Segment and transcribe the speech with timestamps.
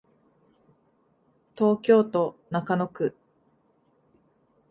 [1.55, 3.15] 東京都中野区